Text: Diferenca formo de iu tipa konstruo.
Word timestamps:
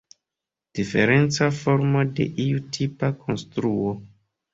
Diferenca 0.77 1.49
formo 1.57 2.01
de 2.19 2.27
iu 2.45 2.63
tipa 2.79 3.11
konstruo. 3.27 3.93